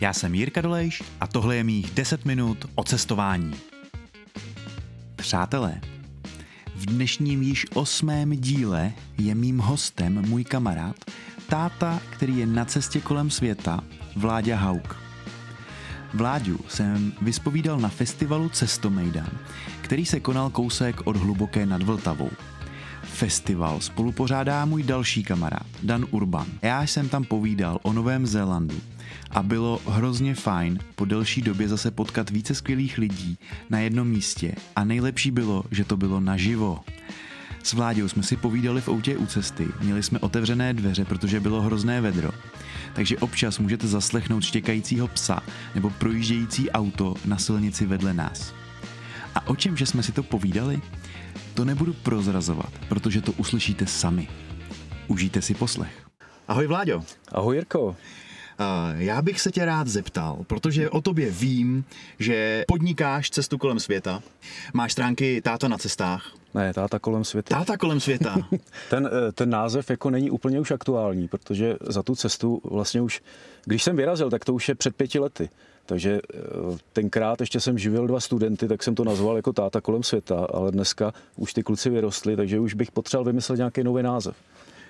[0.00, 3.54] Já jsem Jirka Dolejš a tohle je mých 10 minut o cestování.
[5.16, 5.80] Přátelé,
[6.74, 10.96] v dnešním již osmém díle je mým hostem můj kamarád,
[11.48, 13.80] táta, který je na cestě kolem světa,
[14.16, 14.96] Vláďa Hauk.
[16.14, 19.30] Vláďu jsem vyspovídal na festivalu Cestomejdan,
[19.80, 22.30] který se konal kousek od Hluboké nad Vltavou.
[23.16, 26.46] Festival spolupořádá můj další kamarád, Dan Urban.
[26.62, 28.80] Já jsem tam povídal o Novém Zélandu
[29.30, 33.38] a bylo hrozně fajn po delší době zase potkat více skvělých lidí
[33.70, 36.80] na jednom místě a nejlepší bylo, že to bylo naživo.
[37.62, 41.62] S Vláďou jsme si povídali v autě u cesty, měli jsme otevřené dveře, protože bylo
[41.62, 42.30] hrozné vedro.
[42.94, 45.42] Takže občas můžete zaslechnout štěkajícího psa
[45.74, 48.54] nebo projíždějící auto na silnici vedle nás.
[49.34, 50.80] A o čem, že jsme si to povídali?
[51.56, 54.28] To nebudu prozrazovat, protože to uslyšíte sami.
[55.08, 56.06] Užijte si poslech.
[56.48, 57.02] Ahoj Vláďo.
[57.32, 57.96] Ahoj Jirko.
[58.96, 61.84] Já bych se tě rád zeptal, protože o tobě vím,
[62.18, 64.22] že podnikáš cestu kolem světa,
[64.74, 66.32] máš stránky Táta na cestách.
[66.54, 67.58] Ne, Táta kolem světa.
[67.58, 68.36] Táta kolem světa.
[68.90, 73.22] ten, eh, ten název jako není úplně už aktuální, protože za tu cestu vlastně už,
[73.64, 75.48] když jsem vyrazil, tak to už je před pěti lety.
[75.86, 76.38] Takže eh,
[76.92, 80.72] tenkrát ještě jsem živil dva studenty, tak jsem to nazval jako táta kolem světa, ale
[80.72, 84.36] dneska už ty kluci vyrostli, takže už bych potřeboval vymyslet nějaký nový název,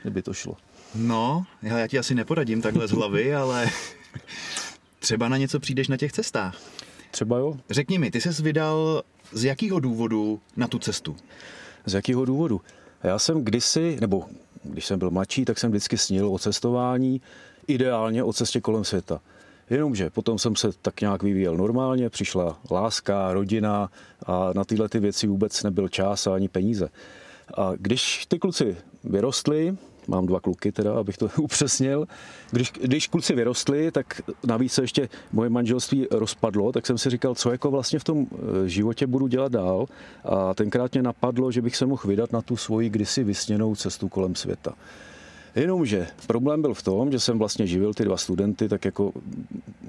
[0.03, 0.57] kdyby to šlo.
[0.95, 3.67] No, já ti asi neporadím takhle z hlavy, ale
[4.99, 6.61] třeba na něco přijdeš na těch cestách.
[7.11, 7.57] Třeba jo.
[7.71, 9.03] Řekni mi, ty jsi vydal
[9.33, 11.17] z jakého důvodu na tu cestu?
[11.87, 12.61] Z jakého důvodu?
[13.03, 14.25] Já jsem kdysi, nebo
[14.65, 17.21] když jsem byl mladší, tak jsem vždycky snil o cestování,
[17.67, 19.21] ideálně o cestě kolem světa.
[19.71, 23.91] Jenomže potom jsem se tak nějak vyvíjel normálně, přišla láska, rodina
[24.27, 26.89] a na tyhle ty věci vůbec nebyl čas a ani peníze.
[27.57, 29.77] A když ty kluci vyrostli,
[30.09, 32.07] mám dva kluky teda, abych to upřesnil.
[32.51, 37.35] Když, když kluci vyrostli, tak navíc se ještě moje manželství rozpadlo, tak jsem si říkal,
[37.35, 39.87] co jako vlastně v tom eh, životě budu dělat dál.
[40.25, 44.09] A tenkrát mě napadlo, že bych se mohl vydat na tu svoji kdysi vysněnou cestu
[44.09, 44.75] kolem světa.
[45.57, 49.13] Jenomže problém byl v tom, že jsem vlastně živil ty dva studenty, tak jako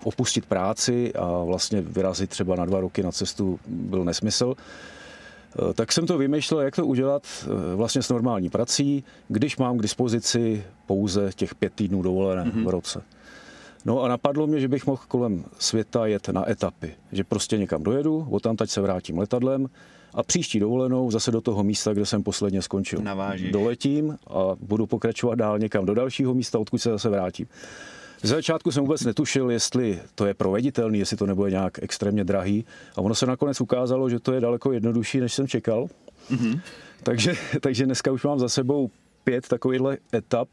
[0.03, 4.55] opustit práci a vlastně vyrazit třeba na dva roky na cestu byl nesmysl.
[5.69, 9.77] Eh, tak jsem to vymýšlel, jak to udělat eh, vlastně s normální prací, když mám
[9.77, 12.65] k dispozici pouze těch pět týdnů dovolené mm-hmm.
[12.65, 13.01] v roce.
[13.85, 16.95] No a napadlo mě, že bych mohl kolem světa jet na etapy.
[17.11, 19.67] Že prostě někam dojedu, od tam teď se vrátím letadlem
[20.17, 23.01] a příští dovolenou zase do toho místa, kde jsem posledně skončil.
[23.01, 23.51] Navážíš.
[23.51, 27.47] Doletím a budu pokračovat dál někam do dalšího místa, odkud se zase vrátím.
[28.23, 32.65] Z začátku jsem vůbec netušil, jestli to je proveditelný, jestli to nebude nějak extrémně drahý.
[32.95, 35.87] A ono se nakonec ukázalo, že to je daleko jednodušší, než jsem čekal.
[36.31, 36.59] Mm-hmm.
[37.03, 38.89] Takže, takže dneska už mám za sebou
[39.23, 40.47] pět takovýchhle etap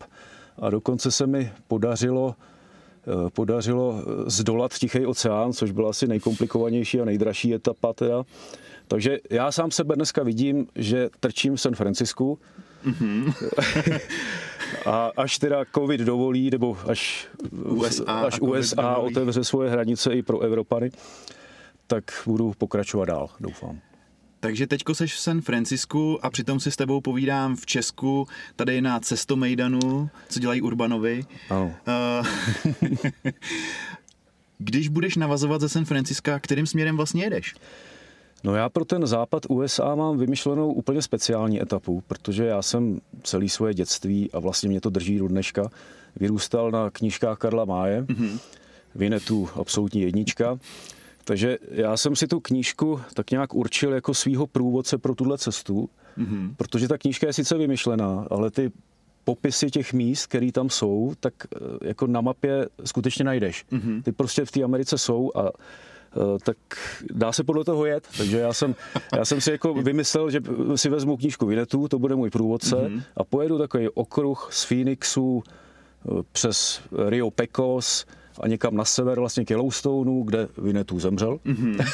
[0.58, 2.34] a dokonce se mi podařilo
[3.34, 8.22] podařilo zdolat Tichý oceán, což byla asi nejkomplikovanější a nejdražší etapa teda.
[8.88, 12.38] Takže já sám sebe dneska vidím, že trčím v San Francisku.
[12.86, 13.34] Mm-hmm.
[14.86, 20.40] A až teda covid dovolí, nebo až USA, až USA otevře svoje hranice i pro
[20.40, 20.90] Evropany,
[21.86, 23.80] tak budu pokračovat dál, doufám.
[24.44, 28.80] Takže teďko seš v San Francisku a přitom si s tebou povídám v Česku, tady
[28.80, 31.24] na Cestomejdanu, co dělají Urbanovi.
[31.50, 31.74] Ano.
[32.20, 32.26] Uh,
[34.58, 37.54] když budeš navazovat ze San Franciska, kterým směrem vlastně jedeš?
[38.42, 43.48] No já pro ten západ USA mám vymyšlenou úplně speciální etapu, protože já jsem celý
[43.48, 45.70] svoje dětství a vlastně mě to drží do dneška,
[46.16, 48.38] vyrůstal na knížkách Karla Máje, mm-hmm.
[48.94, 50.58] Vinetu absolutní jednička.
[51.24, 55.88] Takže já jsem si tu knížku tak nějak určil jako svýho průvodce pro tuhle cestu,
[56.18, 56.54] mm-hmm.
[56.56, 58.72] protože ta knížka je sice vymyšlená, ale ty
[59.24, 61.58] popisy těch míst, které tam jsou, tak eh,
[61.88, 63.64] jako na mapě skutečně najdeš.
[63.72, 64.02] Mm-hmm.
[64.02, 65.50] Ty prostě v té Americe jsou a
[66.16, 66.56] Eh, tak
[67.12, 68.08] dá se podle toho jet.
[68.16, 68.74] Takže já jsem,
[69.16, 70.40] já jsem si jako vymyslel, že
[70.74, 73.02] si vezmu knížku Vinetu, to bude můj průvodce mm-hmm.
[73.16, 78.06] a pojedu takový okruh z Phoenixu eh, přes Rio Pecos
[78.40, 81.36] a někam na sever vlastně k Yellowstoneu, kde Vinetu zemřel.
[81.36, 81.84] Mm-hmm.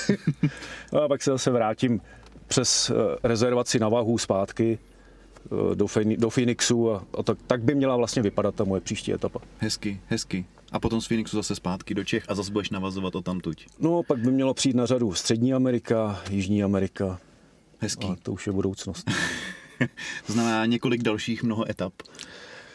[1.04, 2.00] a pak se zase vrátím
[2.48, 4.78] přes eh, rezervaci na Vahu zpátky
[5.74, 9.40] do, do Phoenixu a, a tak, tak by měla vlastně vypadat ta moje příští etapa.
[9.58, 10.44] Hezky, hezky.
[10.72, 13.66] A potom z Phoenixu zase zpátky do Čech a zase budeš navazovat o tamtuť.
[13.78, 17.18] No, pak by mělo přijít na řadu Střední Amerika, Jižní Amerika.
[17.78, 18.06] Hezký.
[18.06, 19.10] A to už je budoucnost.
[20.26, 21.92] to znamená několik dalších mnoho etap.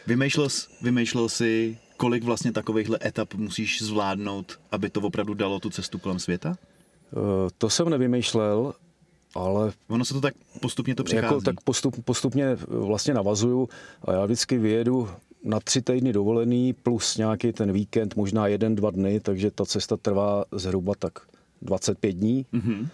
[0.06, 0.48] Vymýšlel,
[0.82, 6.18] vymýšlel si, kolik vlastně takovýchhle etap musíš zvládnout, aby to opravdu dalo tu cestu kolem
[6.18, 6.48] světa?
[6.48, 7.22] Uh,
[7.58, 8.74] to jsem nevymýšlel,
[9.34, 9.72] ale...
[9.88, 11.24] Ono se to tak postupně to přichází.
[11.24, 13.68] Jako, tak postup, postupně vlastně navazuju
[14.04, 15.08] a já vždycky vyjedu
[15.44, 19.96] na tři týdny dovolený plus nějaký ten víkend, možná jeden, dva dny, takže ta cesta
[19.96, 21.18] trvá zhruba tak
[21.62, 22.46] 25 dní.
[22.52, 22.88] Mm-hmm.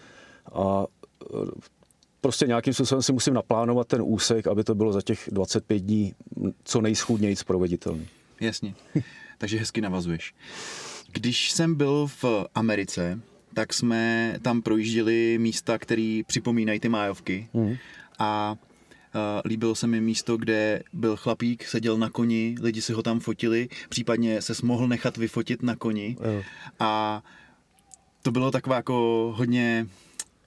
[0.53, 0.87] A
[1.35, 1.37] e,
[2.21, 6.15] prostě nějakým způsobem si musím naplánovat ten úsek, aby to bylo za těch 25 dní
[6.65, 8.09] co nejschůdnějíc proveditelný.
[8.43, 8.75] Jasně,
[9.39, 10.35] takže hezky navazuješ.
[11.13, 12.25] Když jsem byl v
[12.55, 13.21] Americe,
[13.55, 17.49] tak jsme tam projížděli místa, které připomínají ty májovky.
[17.53, 17.77] Mm.
[18.19, 18.57] A
[19.15, 23.21] Uh, líbilo se mi místo, kde byl chlapík, seděl na koni, lidi si ho tam
[23.21, 26.17] fotili, případně se mohl nechat vyfotit na koni.
[26.21, 26.43] Jo.
[26.79, 27.23] A
[28.23, 29.87] to bylo taková jako hodně,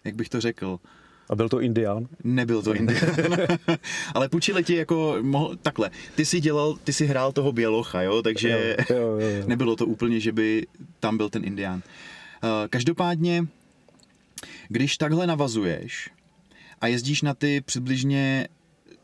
[0.04, 0.80] jak bych to řekl,
[1.30, 2.08] a byl to Indián?
[2.24, 3.18] Nebyl to Indián.
[4.14, 8.22] Ale půjčili ti jako, mohl, takhle, ty si dělal, ty si hrál toho bělocha, jo,
[8.22, 9.44] takže jo, jo, jo, jo.
[9.48, 10.68] nebylo to úplně, že by
[11.00, 11.76] tam byl ten Indián.
[12.44, 13.48] Uh, každopádně,
[14.68, 16.10] když takhle navazuješ
[16.82, 18.48] a jezdíš na ty přibližně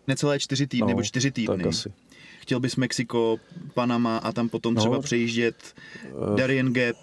[0.07, 1.94] necelé čtyři týdny, no, nebo čtyři týdny, asi.
[2.39, 3.38] chtěl bys Mexiko,
[3.74, 5.75] Panama a tam potom no, třeba přejíždět
[6.13, 6.97] uh, Darien Gap,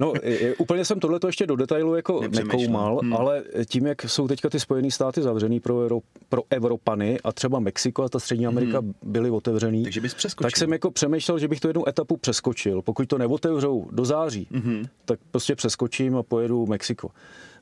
[0.00, 3.12] No, je, úplně jsem tohle ještě do detailu jako nekoumal, hmm.
[3.12, 7.58] ale tím, jak jsou teďka ty Spojené státy zavřený pro, Euro, pro Evropany a třeba
[7.58, 8.94] Mexiko a ta Střední Amerika hmm.
[9.02, 10.50] byly otevřený, Takže bys přeskočil.
[10.50, 12.82] tak jsem jako přemýšlel, že bych tu jednu etapu přeskočil.
[12.82, 14.84] Pokud to neotevřou do září, hmm.
[15.04, 17.10] tak prostě přeskočím a pojedu Mexiko.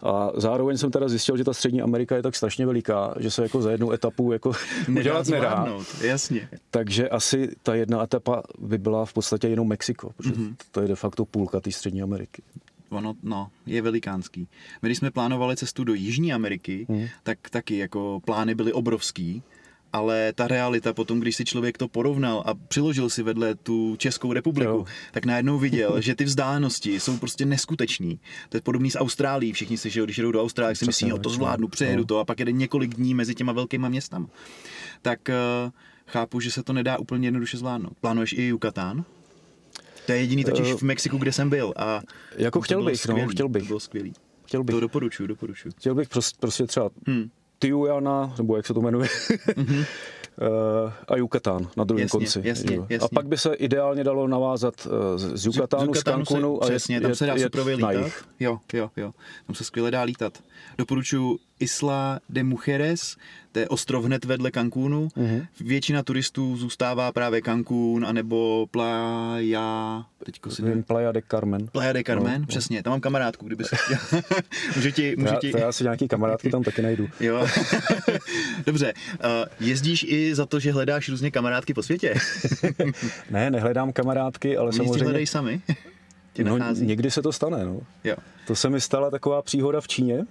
[0.03, 3.43] A zároveň jsem teda zjistil, že ta Střední Amerika je tak strašně veliká, že se
[3.43, 4.53] jako za jednu etapu jako
[4.99, 5.67] udělat nedá.
[6.01, 6.49] Jasně.
[6.71, 10.55] Takže asi ta jedna etapa by byla v podstatě jenom Mexiko, protože mm-hmm.
[10.73, 12.43] to je de facto půlka té Střední Ameriky.
[12.91, 14.49] Ono, no, je velikánský.
[14.83, 17.07] My, když jsme plánovali cestu do Jižní Ameriky, mm.
[17.23, 19.43] tak taky jako plány byly obrovský
[19.93, 24.33] ale ta realita potom, když si člověk to porovnal a přiložil si vedle tu Českou
[24.33, 24.85] republiku, jo.
[25.13, 28.21] tak najednou viděl, že ty vzdálenosti jsou prostě neskutečný.
[28.49, 29.53] To je podobný s Austrálií.
[29.53, 32.07] Všichni si, že když jedou do Austrálie, si myslí, no to zvládnu, přejedu no.
[32.07, 34.27] to a pak jede několik dní mezi těma velkýma městama.
[35.03, 35.71] Tak uh,
[36.07, 37.93] chápu, že se to nedá úplně jednoduše zvládnout.
[38.01, 39.05] Plánuješ i Yucatán?
[40.07, 41.75] To je jediný totiž v Mexiku, kde jsem byl.
[41.77, 42.01] A
[42.37, 43.63] jako chtěl bych, no, skvělý, no, chtěl bych.
[43.63, 44.13] To bylo skvělý.
[44.47, 44.75] Chtěl bych.
[44.75, 45.73] To doporučuju, doporučuju.
[45.79, 47.31] Chtěl bych prostě, prostě třeba hmm.
[47.59, 49.85] Tijuana, nebo jak se to jmenuje, mm-hmm.
[51.09, 52.41] a Yucatán na druhém jasně, konci.
[52.45, 52.99] Jasně, jasně.
[52.99, 56.97] A pak by se ideálně dalo navázat eh, z Yucatánu, z, z Cancunu a přesně,
[56.97, 57.95] jet, tam se dá jet, lítat.
[58.41, 59.13] Jo, jo, jo.
[59.47, 60.39] Tam se skvěle dá lítat.
[60.79, 63.17] Doporučuji Isla de Mujeres,
[63.53, 65.09] to je ostrov hned vedle Cancúnu.
[65.09, 65.47] Mm-hmm.
[65.61, 70.05] Většina turistů zůstává právě Cancún, anebo Playa...
[70.25, 71.67] Teďko si Vím, Playa de Carmen.
[71.67, 72.47] Playa de Carmen, no, no.
[72.47, 72.83] přesně.
[72.83, 74.21] Tam mám kamarádku, kdyby se chtěl.
[74.77, 75.51] můžu ti, můžu ti...
[75.53, 77.09] To já si nějaký kamarádky tam taky najdu.
[77.21, 77.47] jo.
[78.67, 78.93] Dobře.
[79.25, 82.15] Uh, jezdíš i za to, že hledáš různě kamarádky po světě?
[83.31, 85.05] ne, nehledám kamarádky, ale Oni samozřejmě...
[85.05, 85.61] hledají sami?
[86.45, 87.81] no, někdy se to stane, no.
[88.05, 88.17] Jo.
[88.47, 90.25] To se mi stala taková příhoda v Číně.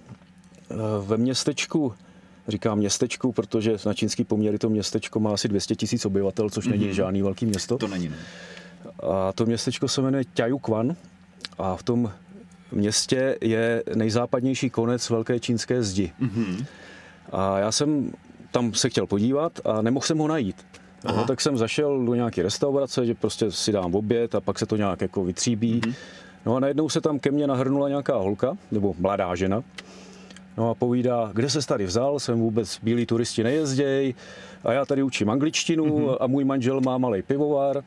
[0.72, 0.76] Eh,
[1.06, 1.94] ve městečku
[2.48, 6.72] Říkám městečku, protože na čínský poměry to městečko má asi 200 tisíc obyvatel, což mm-hmm.
[6.72, 6.94] není mhm.
[6.94, 7.78] žádný velký město.
[7.78, 8.16] To není, ne.
[9.00, 10.96] A to městečko se jmenuje Tiajuquan
[11.58, 12.12] a v tom
[12.72, 16.12] městě je nejzápadnější konec velké čínské zdi.
[16.22, 16.66] Mm-hmm.
[17.32, 18.12] A já jsem
[18.52, 20.66] tam se chtěl podívat a nemohl jsem ho najít.
[21.06, 24.66] No, tak jsem zašel do nějaké restaurace, že prostě si dám oběd a pak se
[24.66, 25.82] to nějak jako vytříbí.
[25.82, 25.94] Mm-hmm.
[26.46, 29.64] No a najednou se tam ke mně nahrnula nějaká holka, nebo mladá žena.
[30.58, 34.14] No a povídá, kde se tady vzal, jsem vůbec bílí turisti nejezděj
[34.64, 36.18] a já tady učím angličtinu mm-hmm.
[36.20, 37.84] a můj manžel má malý pivovar.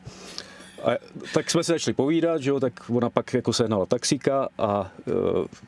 [0.83, 0.89] A
[1.33, 5.11] tak jsme se začali povídat, že jo, tak ona pak jako sehnala taxíka a e,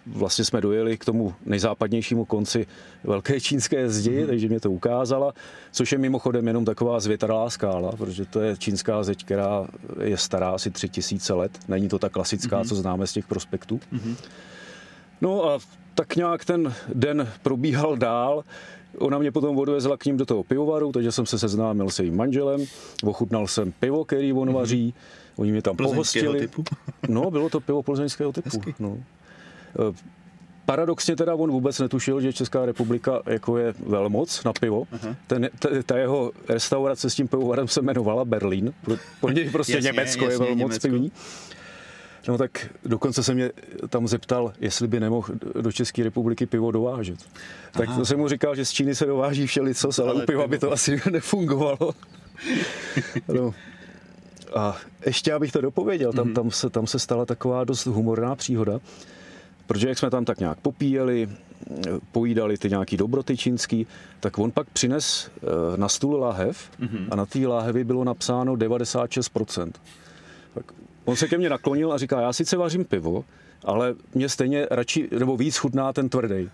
[0.07, 2.67] vlastně jsme dojeli k tomu nejzápadnějšímu konci
[3.03, 4.27] velké čínské zdi, mm-hmm.
[4.27, 5.33] takže mě to ukázala,
[5.71, 9.67] což je mimochodem jenom taková zvětralá skála, protože to je čínská zeď, která
[10.01, 12.67] je stará asi tři tisíce let, není to ta klasická, mm-hmm.
[12.67, 13.79] co známe z těch prospektů.
[13.93, 14.15] Mm-hmm.
[15.21, 15.59] No a
[15.95, 18.43] tak nějak ten den probíhal dál.
[18.97, 22.17] Ona mě potom odvezla k ním do toho pivovaru, takže jsem se seznámil s jejím
[22.17, 22.65] manželem,
[23.03, 24.55] ochutnal jsem pivo, který on mhm.
[24.55, 24.93] vaří,
[25.35, 26.39] oni mě tam pohostili.
[26.39, 26.63] typu?
[27.07, 28.61] No, bylo to pivo plzeňského typu.
[28.79, 28.97] No.
[28.97, 29.95] E,
[30.65, 34.87] paradoxně teda on vůbec netušil, že Česká republika jako je velmoc na pivo.
[35.27, 38.73] Ten, ta, ta jeho restaurace s tím pivovarem se jmenovala Berlín.
[39.21, 40.87] Pro něj prostě jasně, Německo jasně, je velmoc Německo.
[40.87, 41.11] pivní.
[42.27, 43.51] No tak dokonce se mě
[43.89, 45.27] tam zeptal, jestli by nemohl
[45.61, 47.19] do České republiky pivo dovážet.
[47.71, 48.05] Tak Aha.
[48.05, 50.71] jsem mu říkal, že z Číny se dováží všelicos, ale, ale u piva by to
[50.71, 51.93] asi nefungovalo.
[53.33, 53.53] no.
[54.55, 56.33] A ještě abych to dopověděl, tam, mhm.
[56.33, 58.79] tam, se, tam se stala taková dost humorná příhoda,
[59.67, 61.29] protože jak jsme tam tak nějak popíjeli,
[62.11, 63.87] pojídali ty nějaký dobroty čínský,
[64.19, 67.07] tak on pak přines eh, na stůl láhev mm-hmm.
[67.11, 69.71] a na té láhevi bylo napsáno 96%.
[70.53, 70.65] Tak
[71.05, 73.25] On se ke mně naklonil a říká, já sice vařím pivo,
[73.63, 76.49] ale mě stejně radši, nebo víc chutná ten tvrdý.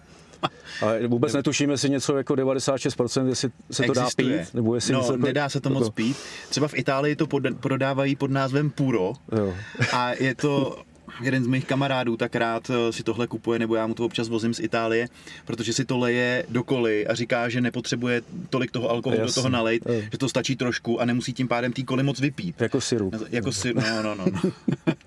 [0.81, 4.99] Ale vůbec netuším, jestli něco jako 96%, jestli se to dá pít, nebo jestli no,
[4.99, 6.17] něco jako, nedá se to moc pít.
[6.49, 9.53] Třeba v Itálii to pod, prodávají pod názvem Puro jo.
[9.93, 10.81] a je to
[11.21, 14.29] jeden z mých kamarádů tak rád eh, si tohle kupuje, nebo já mu to občas
[14.29, 15.07] vozím z Itálie,
[15.45, 19.29] protože si to leje do koly a říká, že nepotřebuje tolik toho alkoholu Jasný.
[19.29, 20.09] do toho nalejt, je.
[20.11, 22.61] že to stačí trošku a nemusí tím pádem tý koly moc vypít.
[22.61, 23.15] Jako sirup.
[23.29, 24.25] Jako sirup, no, no, no.
[24.43, 24.51] no.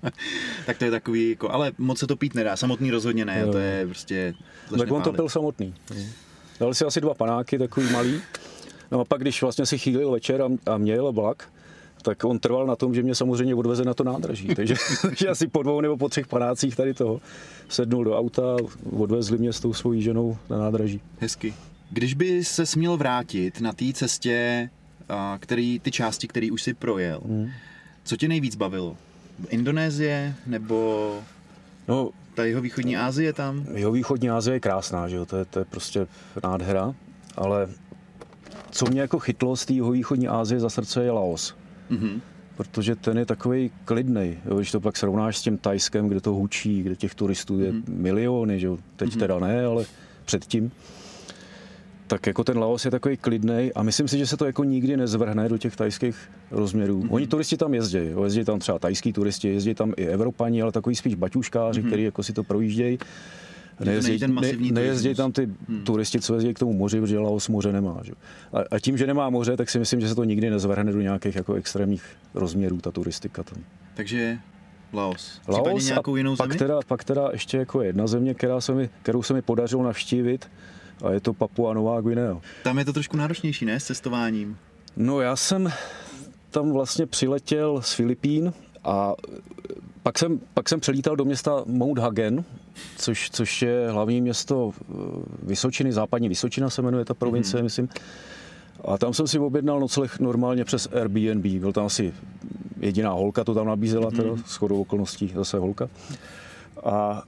[0.65, 3.51] tak to je takový, jako, ale moc se to pít nedá, samotný rozhodně ne, jo.
[3.51, 4.33] to je prostě...
[4.77, 5.73] Tak on to pil samotný.
[6.59, 8.21] Dal si asi dva panáky, takový malý.
[8.91, 11.49] No a pak, když vlastně si chýlil večer a, a měl vlak,
[12.03, 14.47] tak on trval na tom, že mě samozřejmě odveze na to nádraží.
[14.55, 17.21] Takže, takže asi po dvou nebo po třech panácích tady toho
[17.69, 18.55] sednul do auta,
[18.91, 21.01] odvezli mě s tou svojí ženou na nádraží.
[21.19, 21.53] Hezky.
[21.89, 24.69] Když by se směl vrátit na té cestě,
[25.39, 27.49] který, ty části, které už si projel, hmm.
[28.03, 28.97] co tě nejvíc bavilo?
[29.49, 31.19] Indonésie nebo
[31.87, 33.65] no, ta jeho východní Asie tam?
[33.73, 35.25] Jeho východní Asie je krásná, že jo?
[35.25, 36.07] To, je, to je prostě
[36.43, 36.95] nádhera,
[37.35, 37.69] ale
[38.71, 41.55] co mě jako chytlo z té východní Asie za srdce je Laos.
[41.91, 42.21] Mm-hmm.
[42.57, 44.37] Protože ten je takový klidný.
[44.55, 47.83] Když to pak srovnáš s tím Tajskem, kde to hučí, kde těch turistů je mm-hmm.
[47.87, 49.19] miliony, že teď mm-hmm.
[49.19, 49.85] teda ne, ale
[50.25, 50.71] předtím,
[52.07, 54.97] tak jako ten Laos je takový klidný a myslím si, že se to jako nikdy
[54.97, 56.15] nezvrhne do těch tajských
[56.51, 57.01] rozměrů.
[57.01, 57.13] Mm-hmm.
[57.13, 60.95] Oni turisti tam jezdí, jezdí tam třeba tajský turisti, jezdí tam i Evropani, ale takový
[60.95, 61.87] spíš baťuškáři, mm-hmm.
[61.87, 62.97] který jako si to projíždějí
[63.79, 65.83] nejezdí, ne, nejezdí tam ty hmm.
[65.83, 67.99] turisti, co jezdí k tomu moři, protože Laos moře nemá.
[68.03, 68.11] Že?
[68.53, 71.01] A, a, tím, že nemá moře, tak si myslím, že se to nikdy nezvrhne do
[71.01, 72.03] nějakých jako extrémních
[72.33, 73.63] rozměrů, ta turistika tam.
[73.93, 74.37] Takže
[74.93, 75.41] Laos.
[75.47, 76.59] Laos nějakou jinou pak zemi?
[76.59, 80.49] Teda, pak teda ještě jako jedna země, která se mi, kterou se mi podařilo navštívit,
[81.03, 82.41] a je to Papua Nová Guinea.
[82.63, 84.57] Tam je to trošku náročnější, ne, s cestováním?
[84.97, 85.71] No já jsem
[86.51, 88.53] tam vlastně přiletěl z Filipín
[88.83, 89.13] a
[90.03, 92.43] pak jsem, pak jsem přelítal do města Mount Hagen,
[92.97, 94.93] což, což je hlavní město eh,
[95.43, 97.63] Vysočiny, západní Vysočina se jmenuje ta provincie, mm-hmm.
[97.63, 97.89] myslím.
[98.85, 101.45] A tam jsem si objednal nocleh normálně přes Airbnb.
[101.45, 102.13] Byl tam asi
[102.79, 104.15] jediná holka, to tam nabízela, mm-hmm.
[104.15, 105.89] teda, shodou okolností zase holka.
[106.83, 107.23] A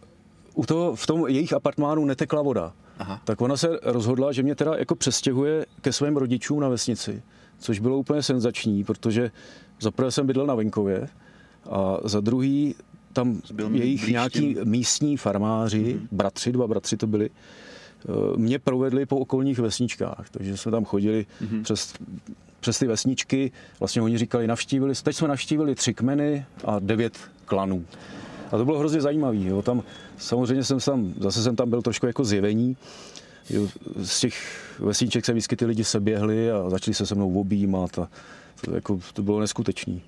[0.54, 2.74] u toho, v tom jejich apartmánu netekla voda.
[3.00, 3.22] Aha.
[3.26, 7.24] Tak ona se rozhodla, že mě teda jako přestěhuje ke svým rodičům na vesnici,
[7.60, 9.32] což bylo úplně senzační, protože
[9.80, 11.08] zaprvé jsem bydlel na venkově
[11.70, 12.76] a za druhý
[13.16, 16.08] tam Byl jejich nějaký místní farmáři, mm-hmm.
[16.12, 21.26] bratři, dva bratři to byli, eh, mě provedli po okolních vesničkách, takže jsme tam chodili
[21.42, 21.64] mm-hmm.
[21.64, 21.94] přes,
[22.60, 27.86] přes ty vesničky, vlastně oni říkali, navštívili, teď jsme navštívili tři kmeny a devět klanů.
[28.52, 29.38] A to bylo hrozně zajímavé.
[29.38, 29.62] Jo.
[29.62, 29.84] Tam,
[30.18, 32.78] samozřejmě jsem tam, zase jsem tam byl trošku jako zjevení.
[33.50, 33.68] Jo,
[34.04, 34.36] z těch
[34.80, 38.10] vesniček se vždycky ty lidi seběhli a začali se se mnou objímat a
[38.62, 40.02] to, jako, to bylo neskutečný.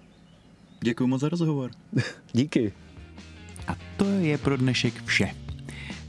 [0.82, 1.72] Děkuji moc za rozhovor.
[2.34, 2.74] Díky.
[3.68, 5.36] A to je pro dnešek vše.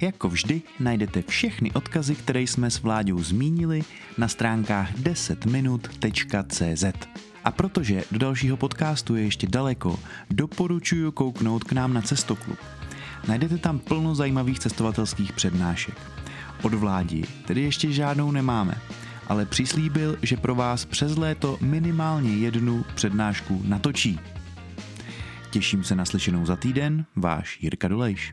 [0.01, 3.83] Jako vždy najdete všechny odkazy, které jsme s Vláďou zmínili
[4.19, 6.85] na stránkách 10minut.cz.
[7.45, 9.99] A protože do dalšího podcastu je ještě daleko,
[10.31, 12.59] doporučuji kouknout k nám na Cestoklub.
[13.29, 15.95] Najdete tam plno zajímavých cestovatelských přednášek.
[16.63, 18.75] Od vládi tedy ještě žádnou nemáme,
[19.27, 24.21] ale přislíbil, že pro vás přes léto minimálně jednu přednášku natočí.
[25.51, 28.33] Těším se na slyšenou za týden, váš Jirka Dolejš.